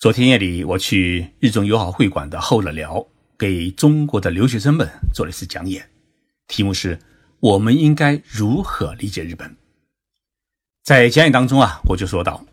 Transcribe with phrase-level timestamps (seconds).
[0.00, 3.04] 昨天夜里，我去日中友好会馆的后乐寮，
[3.36, 5.90] 给中国的留学生们做了一次讲演，
[6.46, 7.00] 题目是
[7.40, 9.56] “我们应该如何理解日本”。
[10.86, 12.44] 在讲演当中啊，我就说到，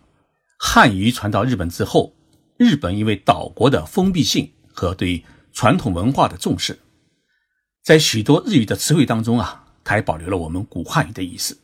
[0.57, 2.15] 汉语传到日本之后，
[2.57, 5.23] 日本因为岛国的封闭性和对
[5.53, 6.79] 传统文化的重视，
[7.83, 11.55] 在许多日语的词汇当中啊，它还保留了我们古汉语的意思，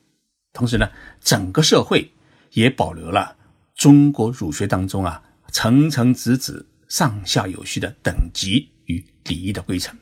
[0.53, 0.91] 同时呢，
[1.21, 2.11] 整个社会
[2.51, 3.35] 也保留了
[3.73, 5.23] 中国儒学当中啊。
[5.51, 9.97] 层层子子、上下有序的等级与礼仪的规程。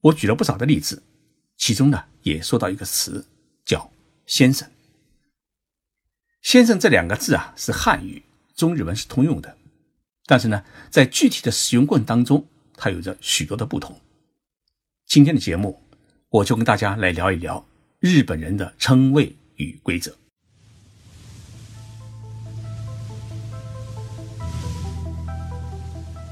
[0.00, 1.02] 我举了不少的例子，
[1.56, 3.26] 其中呢也说到一个词，
[3.64, 3.92] 叫
[4.26, 4.70] “先生”。
[6.42, 8.22] 先生这两个字啊是汉语、
[8.54, 9.56] 中日文是通用的，
[10.26, 14.00] 但是呢在具体的使用过程当中，它有着许多的不同。
[15.06, 15.82] 今天的节目，
[16.28, 17.66] 我就跟大家来聊一聊
[17.98, 20.16] 日本人的称谓与规则。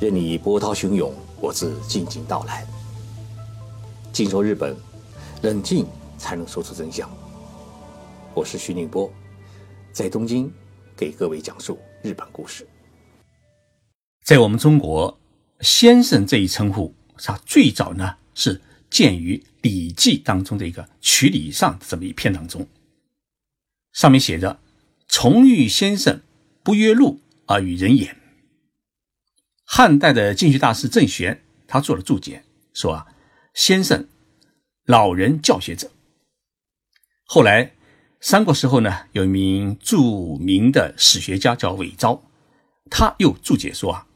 [0.01, 2.67] 任你波涛汹涌，我自静静到来。
[4.13, 4.77] 静说日本，
[5.43, 5.87] 冷静
[6.19, 7.09] 才能说出真相。
[8.35, 9.11] 我是徐宁波，
[9.93, 10.53] 在东京
[10.97, 12.67] 给各位讲述日本故事。
[14.25, 15.17] 在我们中国
[15.61, 18.61] ，“先生”这一称呼，它最早呢是
[18.91, 22.67] 见于《礼记》当中的一个曲礼上这么一篇当中，
[23.93, 24.59] 上面写着
[25.07, 26.21] ：“崇遇先生，
[26.65, 28.17] 不约禄而与人言。”
[29.77, 32.45] 汉代的经学大师郑玄，他做了注解，
[32.75, 33.09] 说啊，
[33.55, 34.07] 先生，
[34.85, 35.91] 老人教学者。
[37.25, 37.73] 后来
[38.21, 42.23] 三国时候呢，有一名著名的史学家叫韦昭，
[42.89, 44.07] 他又注解说啊，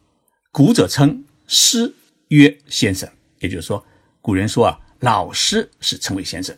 [0.53, 1.93] 古者称师
[2.29, 3.85] 曰先生，也就是说，
[4.21, 6.57] 古人说啊，老师是称为先生。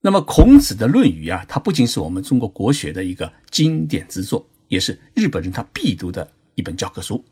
[0.00, 6.30] 那么孔子的《论语》啊，它不仅是我们中国国学的一个经典之作，也是日本人他必读的。
[6.56, 7.18] 一本教科书，《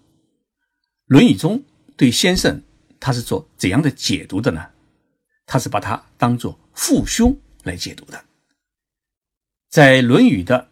[1.07, 1.65] 论语》中
[1.97, 2.63] 对先生
[3.01, 4.71] 他是做怎样的解读的呢？
[5.47, 8.25] 他是把它当做父兄来解读的。
[9.71, 10.59] 在《论语》的《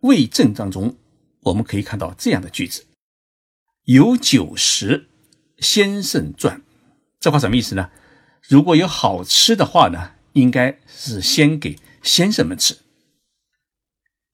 [0.00, 0.96] 魏正》当中，
[1.40, 2.86] 我们可以看到这样的句子
[3.84, 5.06] ：“有酒食，
[5.58, 6.62] 先生传。”
[7.20, 7.90] 这话什么意思呢？
[8.42, 12.78] 如果有好吃的话呢，应该是先给先生们吃。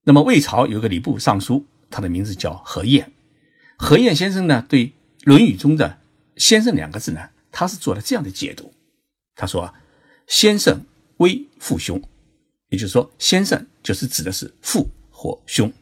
[0.04, 3.12] 那么魏朝有个礼部尚书，他的名字叫何晏。
[3.76, 4.86] 何晏先生呢，对
[5.24, 5.98] 《论语》中的
[6.36, 8.72] “先生”两个字呢，他是做了这样的解读。
[9.34, 9.74] 他说
[10.26, 10.84] ：“先生
[11.18, 12.02] 为父兄，
[12.68, 15.72] 也就是说，先生就是指的是父或兄。”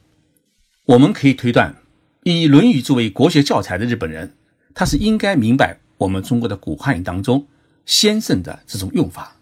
[0.86, 1.76] 我们可以推断，
[2.24, 4.34] 以《论语》作为国学教材的日本人，
[4.74, 7.46] 他是应该明白我们中国的古汉语当中
[7.86, 9.36] “先生”的这种用法，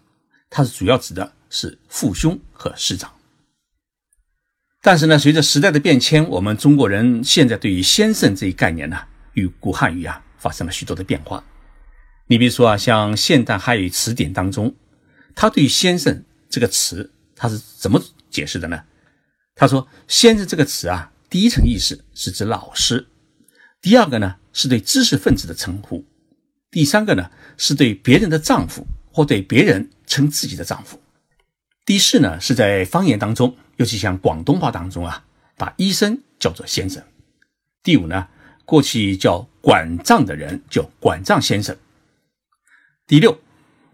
[0.49, 3.11] 它是主要指的是父兄和师长。
[4.83, 8.97] 但是呢，随着时代的变迁，我们中国人现在对于“先生”这一概念呢，
[9.33, 11.43] 与古汉语啊发生了许多的变化。
[12.25, 14.73] 你比如说啊，像现代汉语词典当中，
[15.35, 18.81] 他对“先生”这个词，他是怎么解释的呢？
[19.53, 23.05] 他说：“先生”这个词啊，第一层意思是指老师；
[23.83, 26.03] 第二个呢，是对知识分子的称呼；
[26.71, 30.97] 第三个呢，是对别人的丈夫或对别人称自己的丈夫；
[31.85, 33.55] 第四呢，是在方言当中。
[33.81, 35.25] 尤其像广东话当中啊，
[35.57, 37.03] 把医生叫做先生。
[37.81, 38.27] 第五呢，
[38.63, 41.75] 过去叫管账的人叫管账先生。
[43.07, 43.35] 第六，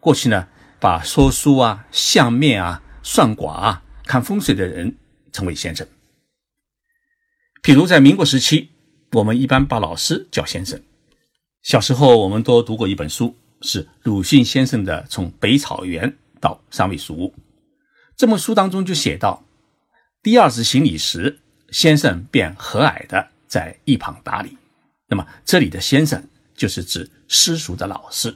[0.02, 0.46] 过去呢，
[0.78, 4.98] 把说书啊、相面啊、算卦啊、看风水的人
[5.32, 5.88] 称为先生。
[7.64, 8.72] 譬如在民国时期，
[9.14, 10.84] 我们一般把老师叫先生。
[11.64, 17.30] 小时候我们都读过一本书，是鲁迅先生的《从北草原到三味书屋》。
[18.18, 19.47] 这本书当中就写到。
[20.28, 21.40] 第二次行礼时，
[21.70, 24.58] 先生便和蔼的在一旁打理。
[25.08, 26.22] 那么这里的先生
[26.54, 28.36] 就是指私塾的老师。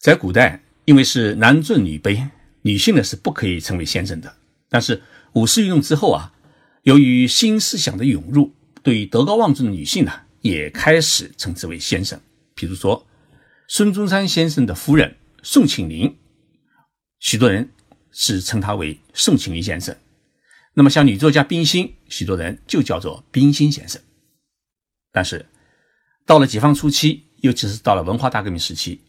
[0.00, 2.28] 在古代，因为是男尊女卑，
[2.62, 4.34] 女性呢是不可以称为先生的。
[4.68, 5.00] 但是
[5.34, 6.34] 五四运动之后啊，
[6.82, 10.10] 由于新思想的涌入，对德高望重的女性呢
[10.40, 12.20] 也开始称之为先生。
[12.56, 13.06] 比如说
[13.68, 16.16] 孙中山先生的夫人宋庆龄，
[17.20, 17.70] 许多人
[18.10, 19.96] 是称她为宋庆龄先生。
[20.78, 24.00] 那么，像女作家冰心，许多人就叫做冰心先生。
[25.10, 25.44] 但是，
[26.24, 29.00] 到了解放初期，尤其是到了文化大革命时期，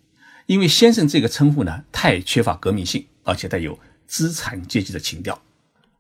[0.47, 3.77] 因为“先生”这个称呼呢，太缺乏革命性，而且带有
[4.07, 5.39] 资产阶级的情调，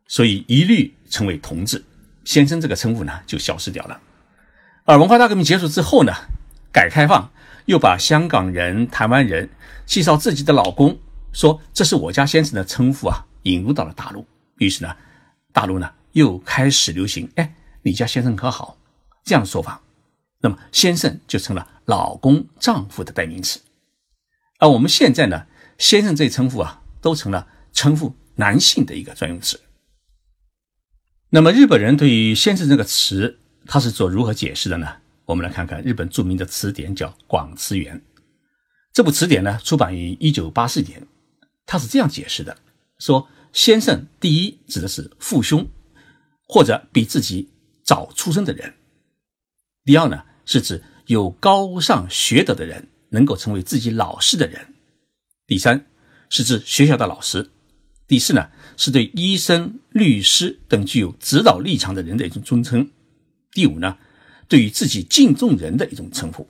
[0.07, 1.85] 所以一律称为同志。
[2.25, 4.01] 先生这个称呼呢，就消失掉了。
[4.85, 6.11] 而文化大革命结束之后呢，
[6.71, 7.31] 改革开放
[7.67, 9.47] 又把香港人、台湾人
[9.85, 10.97] 介绍自己的老公，
[11.31, 14.25] 说这是我家先生的称呼啊，引入到了大陆。
[14.57, 14.95] 于是呢。
[15.53, 18.77] 大陆呢又开始流行，哎，你家先生可好？
[19.23, 19.81] 这样的说法，
[20.41, 23.59] 那么先生就成了老公、丈夫的代名词。
[24.59, 25.45] 而我们现在呢，
[25.77, 29.59] 先生这称呼啊，都成了称呼男性的一个专用词。
[31.29, 34.97] 那么日本人对于先生这个词，他是做如何解释的呢？
[35.25, 37.97] 我们来看看日本著名的词典，叫《广辞源》。
[38.91, 41.07] 这部词典呢，出版于一九八四年，
[41.67, 42.57] 他是这样解释的：
[42.97, 45.67] 说先生，第一指的是父兄
[46.47, 47.49] 或者比自己
[47.83, 48.71] 早出生的人；
[49.83, 54.61] 第二呢，是指有高尚学德的人，能够成为自己老师的人；
[55.47, 55.85] 第三
[56.29, 57.49] 是指学校的老师；
[58.07, 58.49] 第四呢。
[58.81, 62.89] 是对医生、律师等具有指导立场的人的一种尊称。
[63.51, 63.97] 第五呢，
[64.47, 66.47] 对于自己敬重人的一种称呼。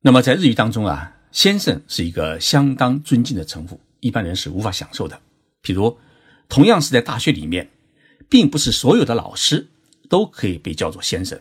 [0.00, 5.20] 那么在日语当中啊，先生是一个相当尊敬的称呼，一般人是无法享受的。
[5.60, 5.96] 比如，
[6.52, 7.70] 同样是在大学里面，
[8.28, 9.68] 并不是所有的老师
[10.10, 11.40] 都可以被叫做先生，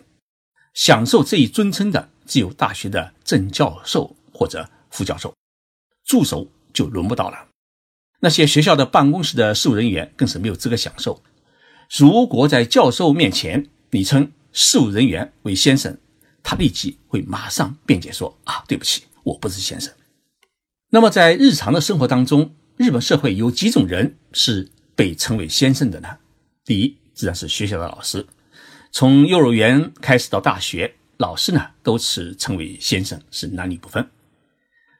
[0.73, 5.35] 享受这一尊称的只有大学的正教授或者副教授，
[6.05, 7.45] 助手就轮不到了。
[8.21, 11.21] 那些学校的办公室的事务人员更是没有资格享受。
[11.93, 15.97] 如果在教授面前你称事务人员为先生，
[16.41, 19.93] 他立即会马上辩解说：“啊，对不起，我不是先生。”
[20.91, 26.17] 那么在日常的生活当中，日本社会有几种人是被称为先生的呢？
[26.63, 28.27] 第一，自然是学校的老师，
[28.91, 34.09] 从幼儿园开始到大学，老师呢都是称为先生，是男女不分。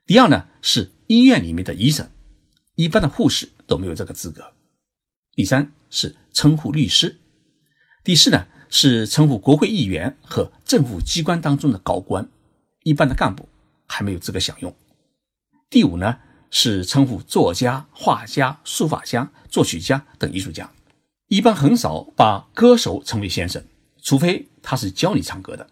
[0.06, 2.10] 第二呢，是医院里面的医生。
[2.76, 4.54] 一般的护士都没有这个资格。
[5.34, 7.20] 第三是称呼律师，
[8.04, 12.28] 第四呢是称呼国会议员和政府机关当中的高官，
[12.84, 13.48] 一般的干部
[13.88, 14.76] 还没有资格享用。
[15.70, 16.18] 第五呢
[16.52, 20.70] 是称呼作家、画家、书法家、作曲家等艺术家，
[21.28, 23.64] 一般很少把歌手称为先生，
[24.04, 25.68] 除非他是教你唱歌的。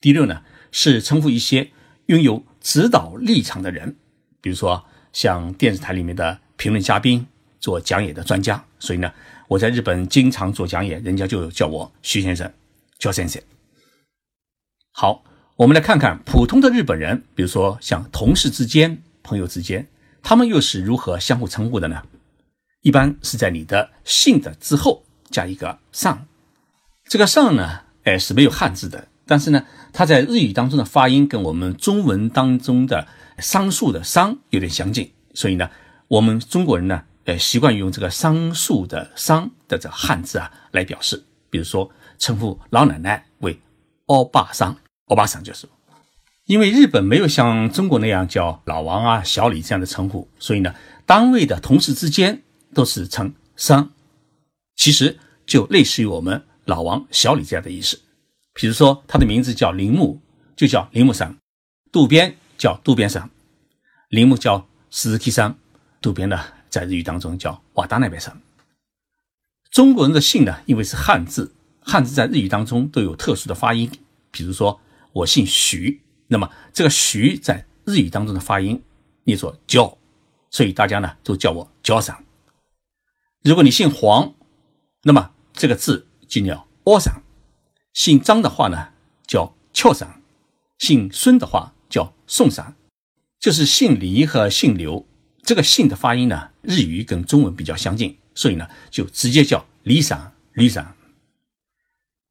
[0.00, 0.42] 第六呢
[0.72, 1.70] 是称呼一些
[2.06, 3.96] 拥有指导立场的人，
[4.40, 4.86] 比如说。
[5.12, 7.26] 像电视台里面的评论嘉宾、
[7.58, 9.10] 做讲演的专家，所以呢，
[9.48, 12.52] 我在日本经常做讲演，人家就叫我徐先生、
[12.98, 13.42] 焦先生。
[14.92, 15.24] 好，
[15.56, 19.88] 我们来看看普通的日本人，比如说像同事之间、朋友之间，
[20.28, 22.02] 他们又是如何相互称呼的呢？
[22.82, 26.26] 一般是在你的姓的之后加一个上，
[27.04, 33.06] 这个上呢，哎是没有汉字的，但是呢，它在日语当中的发音跟我们中文当中的。
[33.38, 35.70] 桑树的桑有点相近，所以呢，
[36.08, 41.22] 我们中国人呢，呃，习惯用这个桑树的桑的这汉字啊来表示。
[41.50, 41.88] 比如说，
[42.18, 43.60] 称呼老奶奶为
[44.06, 44.74] 欧巴桑，
[45.04, 45.68] 欧巴桑就是。
[46.46, 53.90] 因为日本没有像中国那样叫老王啊、小李这样的称呼，所以呢，单位的同事之间都是称桑，
[54.74, 58.00] 其实就类似于我们老王、小李这样的意思。
[58.54, 60.20] 比如说，他的名字叫铃木，
[60.56, 61.36] 就叫铃木桑，
[61.92, 62.36] 渡边。
[62.58, 63.28] 叫渡边桑，
[64.08, 65.58] 铃木叫石崎桑，
[66.00, 66.40] 渡边呢
[66.70, 68.34] 在日语当中叫瓦达那边桑。
[69.70, 73.90] 中国人的姓呢，因为是汉字，汉字在日语当中都有特殊的发音。
[74.30, 74.80] 比如说
[75.12, 78.82] 我姓徐，那么这个徐在日语当中的发音
[79.24, 79.96] 念作焦，
[80.50, 82.24] 所以大家呢都叫我焦桑。
[83.42, 84.34] 如果你姓黄，
[85.02, 87.22] 那么这个字就叫窝桑。
[87.92, 88.88] 姓张的话呢
[89.26, 90.20] 叫俏桑，
[90.78, 91.72] 姓孙的话。
[91.88, 92.74] 叫宋桑，
[93.38, 95.06] 就是姓李和姓刘，
[95.44, 100.96] 这个姓的发音呢，日语跟中文比较相近，所以呢，就直接叫李桑、李桑。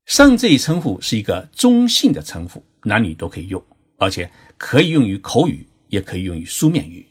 [0.06, 3.64] 桑这一称呼是一个中性的称呼，男女都可以用，
[3.98, 7.08] 而且可以用于口语，也可以用于书面语。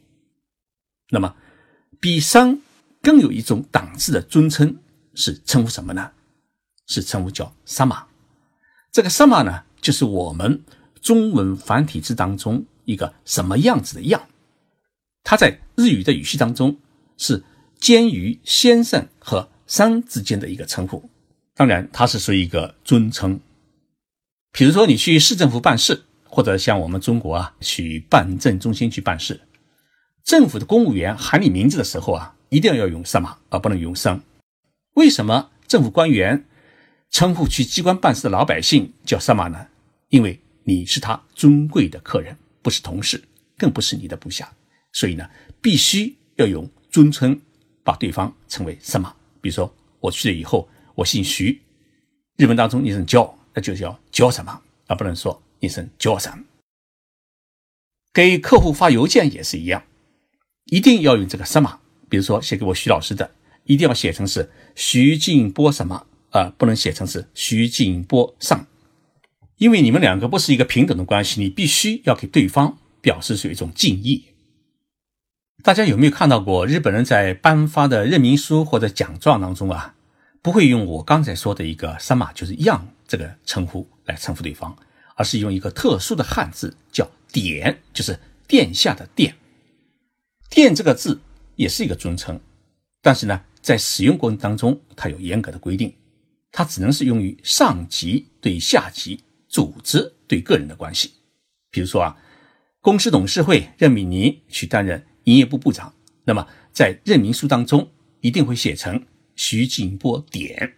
[1.11, 1.35] 那么，
[2.01, 2.61] 比桑
[3.03, 4.77] 更有一种档次的尊称
[5.15, 6.13] 是称呼什么呢？
[6.87, 8.07] 是称呼叫萨玛。
[8.93, 10.63] 这个萨玛呢，就是我们。
[11.03, 14.27] 中文繁体字当中一个什么样子的样？
[15.23, 16.79] 它在日语的语序当中
[17.19, 17.45] 是
[17.79, 21.11] 介于先生和商之间的一个称呼，
[21.55, 23.39] 当然它是属于一个尊称。
[24.51, 29.41] 比如说你去市政府办事，或者像我们中国啊去办证中心去办事，
[30.25, 34.21] 政府的公务员喊你名字的时候啊，一定要用什么，而不能用生。
[34.95, 36.45] 为什么政府官员
[37.09, 39.69] 称呼去机关办事的老百姓叫什么呢？
[40.09, 43.23] 因为你是他尊贵的客人，不是同事，
[43.57, 44.53] 更不是你的部下，
[44.93, 45.31] 所以呢，
[45.63, 47.41] 必须要用尊称
[47.85, 49.15] 把对方称为什么？
[49.41, 51.63] 比如说我去了以后，我姓徐，
[52.39, 56.45] 日文当中念成叫，那就叫叫什么，而不能说念成叫上。
[58.13, 59.85] 给客户发邮件也是一样，
[60.67, 68.67] 一定要用这个什么，比如说写给我徐老师的，一定要写成是徐静波什么啊，不能写成是徐静波上。
[69.57, 74.27] 因为你们两个不是一个平等的关系，你必须要给对方表示出一种敬意。
[75.63, 79.95] 大家有没有看到过日本人在颁发的任命书或者奖状当中啊，
[80.43, 84.77] 不会用我刚才说的一个“三马”就是“样”这个称呼来称呼对方，
[85.15, 89.35] 而是用一个特殊的汉字叫“典”，就是殿下的“殿”。
[90.51, 91.21] 殿这个字
[91.57, 92.41] 也是一个尊称，
[93.01, 95.95] 但是呢，在使用过程当中，它有严格的规定，
[96.53, 101.13] 它只能是用于上级对下级、组织对个人的关系。
[101.71, 102.17] 比如说啊，
[102.81, 105.05] 公司董事会任命你去担任。
[105.25, 105.91] 营业部部长，
[106.25, 107.91] 那么在任命书当中
[108.21, 109.03] 一定会写成
[109.37, 110.75] 徐静波典。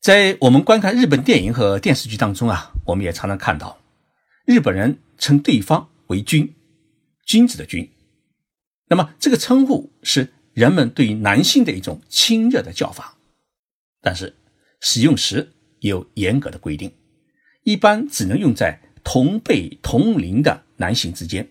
[0.00, 3.78] 在我们观看日本电影和电视剧当中啊，我们也常常看到
[4.46, 6.54] 日本人称对方为君，
[7.26, 7.90] 君子的君。
[8.88, 13.18] 那么这个称呼是人们对于男性的一种亲热的叫法，
[14.00, 14.34] 但是
[14.80, 16.94] 使用时有严格的规定，
[17.64, 21.48] 一般只能用在同辈同龄的男性之间。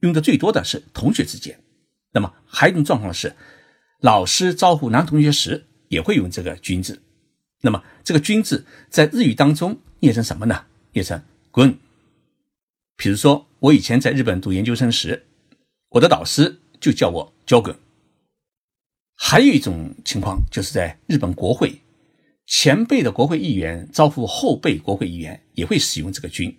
[0.00, 1.60] 用的最多的是同学之间，
[2.12, 3.36] 那么还有一种状况是，
[4.00, 7.00] 老师招呼男同学时也会用这个“君”字。
[7.60, 10.64] 那么这个“君”字在日语当中念成什么呢？
[10.92, 11.78] 念成“滚”。
[12.96, 15.26] 比如说，我以前在日本读研究生时，
[15.90, 17.76] 我的导师就叫我“交滚”。
[19.16, 21.80] 还有一种情况，就是在日本国会，
[22.46, 26.56] 前辈的国会议员招呼后辈国会议员也会使用这个“君”，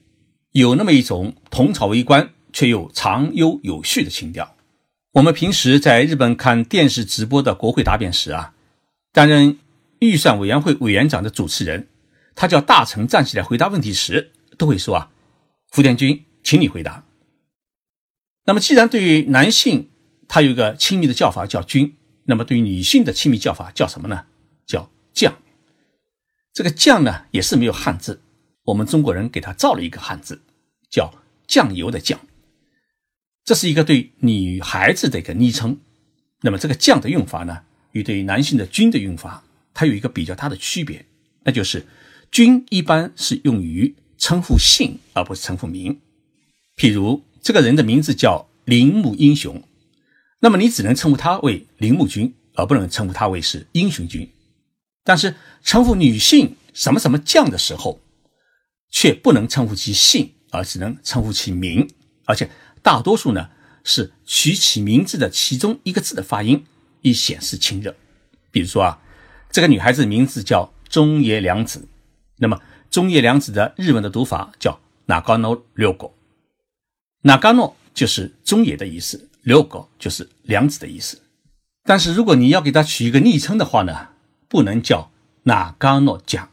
[0.54, 2.34] 有那么一种同朝为官。
[2.54, 4.58] 却又长悠有序的情调。
[5.14, 8.54] 我们平时在日本看电视直播的国会答辩时啊，
[9.14, 9.58] 担任
[10.02, 11.88] 预算委员会委员长的主持人，
[12.34, 15.12] 他叫大臣站起来回答问题时，都会说啊，
[15.70, 17.06] 福田君，请你回答。
[18.46, 19.92] 那么，既然对于男性
[20.28, 24.26] 他有一个亲密的叫法叫君，那么对于女性的亲密叫法叫什么呢？
[24.66, 25.38] 叫将。
[26.52, 28.22] 这个将呢，也是没有汉字，
[28.64, 30.42] 我们中国人给他造了一个汉字，
[30.90, 31.14] 叫
[31.46, 32.20] 酱油的酱。
[33.46, 35.80] 这是一个对女孩子的一个昵称，
[36.42, 41.06] 那么这个“将”的用法呢，与对于男性的“君”的用法，它有一个比较大的区别，
[41.44, 41.86] 那就是
[42.32, 46.00] “君”一般是用于称呼姓而不是称呼名。
[46.76, 49.64] 譬如这个人的名字叫铃木英雄，
[50.40, 54.30] 那么你只能称呼他为铃木君，而不能称呼他为是英雄君。
[55.04, 58.02] 但是称呼女性什么什么将的时候，
[58.90, 61.90] 却不能称呼其姓，而只能称呼其名，
[62.26, 62.50] 而且。
[62.84, 63.52] 大多数呢
[63.84, 66.66] 是取其名字的其中一个字的发音，
[67.04, 67.96] 以显示亲热。
[68.50, 69.00] 比如说啊，
[69.52, 71.88] 这个女孩子名字叫中野良子，
[72.38, 81.22] 那么中野良子的日文的读法叫 Nagano Ryogo，Nagano 就是中野的意思，Ryogo 就是良子的意思。
[81.84, 84.10] 但是如果你要给她取一个昵称的话呢，
[84.48, 85.12] 不能叫
[85.44, 86.50] Nagano 酱，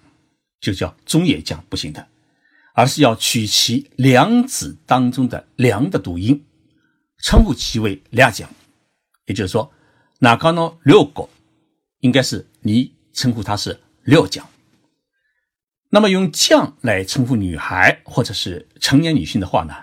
[0.60, 2.08] 就叫中野酱不行的。
[2.74, 6.44] 而是要取其良子当中的“良”的读音，
[7.24, 8.48] 称呼其为“良将”，
[9.26, 9.72] 也就是说，
[10.20, 11.28] 哪刚呢六个，
[12.00, 14.46] 应该是你称呼他是六将。
[15.90, 19.74] 那么用“将”来称呼女孩或者是成年女性的话呢，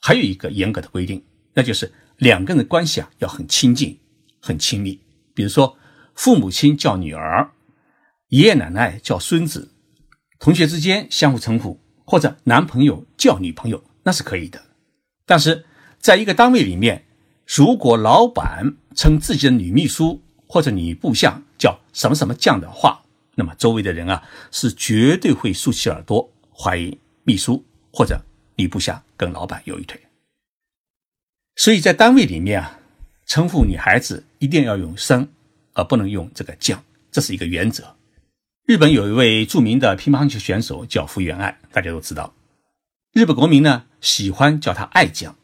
[0.00, 1.24] 还有一个严格的规定，
[1.54, 3.98] 那就是两个人的关系啊要很亲近、
[4.40, 5.00] 很亲密。
[5.34, 5.78] 比如说，
[6.14, 7.52] 父母亲叫女儿，
[8.28, 9.70] 爷爷奶奶叫孙子，
[10.38, 11.80] 同学之间相互称呼。
[12.04, 14.60] 或者男朋友叫女朋友那是可以的，
[15.24, 15.64] 但是
[15.98, 17.06] 在一个单位里面，
[17.46, 20.20] 如果老板称自己的女秘书
[20.52, 23.02] 或者你部下叫什么什么将的话，
[23.36, 28.20] 那么周围的人啊是绝对会竖起耳朵，怀疑秘书或者
[28.54, 29.98] 你部下跟老板有一腿。
[31.56, 32.78] 所以在单位里面啊，
[33.24, 35.26] 称呼女孩子一定要用生，
[35.72, 37.96] 而不能用这个将，这是一个原则。
[38.66, 42.34] 日本有一位著名的乒乓球选手叫福原爱，大家都知道。
[43.14, 45.34] 日本国民呢喜欢叫他爱将，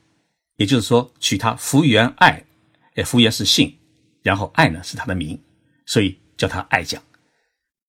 [0.57, 2.45] 也就是说取他福原爱，
[2.97, 3.78] 哎，福原是姓，
[4.23, 5.41] 然后爱呢是他的名，
[5.87, 7.03] 所以叫他爱将。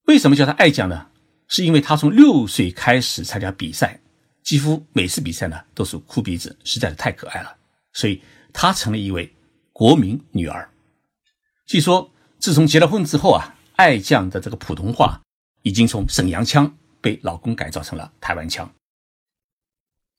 [0.06, 1.08] 为什么叫他爱将呢？
[1.48, 4.00] 是因为他从六岁开始参加比赛，
[4.44, 7.56] 几乎每次比赛呢都是哭鼻子，实在是太可爱了，
[7.94, 8.22] 所以
[8.54, 9.32] 他成了一位
[9.72, 10.70] 国民女儿。
[11.66, 13.56] 据说自从结了婚之后啊。
[13.80, 15.22] 爱将的这个普通话
[15.62, 18.70] 已经从沈阳腔被老公改造成了台湾腔。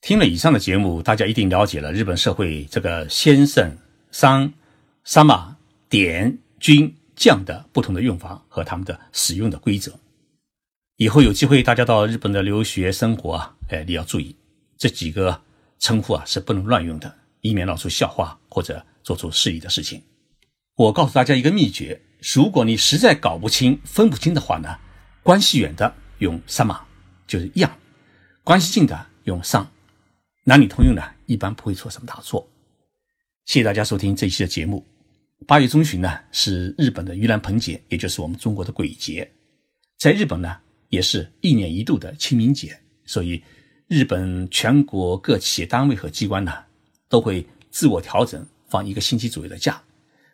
[0.00, 3.76] 听了以上的节目，大家一定了解了日本社会这个先生、
[4.11, 4.50] 桑、
[5.05, 5.55] 桑马
[5.90, 9.99] 玛、典、君、将的不同的用法和他们的使用的规则。
[10.97, 14.37] 以后有机会大家到日本的留学生活啊，哎，你要注意
[14.78, 15.42] 这几个
[15.78, 20.00] 称呼啊是不能乱用的，以免闹出笑话或者做出失礼的事情。
[20.76, 22.00] 我告诉大家一个秘诀。
[22.35, 24.78] 如果你实在搞不清、分不清的话呢，
[25.23, 26.78] 关系远的用 sama，
[27.26, 27.70] 就是样；
[28.44, 29.73] 关系近的用上，
[30.44, 32.47] 男女通用呢，一般不会出什么大错。
[33.47, 34.87] 谢谢大家收听这一期的节目。
[35.47, 39.28] 八月中旬呢，是日本的盂兰盆节，也就是我们中国的鬼节。
[39.99, 40.56] 在日本呢，
[40.88, 43.42] 也是一年一度的清明节，所以
[43.88, 46.52] 日本全国各企业单位和机关呢，
[47.09, 49.82] 都会自我调整，放一个星期左右的假，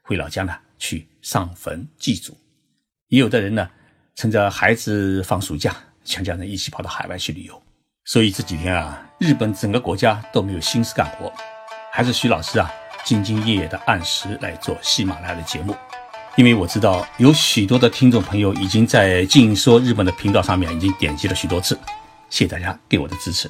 [0.02, 2.36] 回老家呢去上坟祭祖。
[3.08, 3.70] 也有的人呢，
[4.16, 7.62] 趁着孩子放暑假，全家人一起跑到海外去旅游。
[8.04, 11.32] 所以这几天啊，日本整个国家都没有心思干活，
[11.92, 12.70] 还是徐老师啊。
[13.06, 15.76] 兢兢业业的按时来做喜马拉雅的节目，
[16.34, 21.78] 因为我知道有许多的听众朋友已经在静说日本的频道上面已经点击了许多次，
[22.28, 23.48] 谢谢大家给我的支持。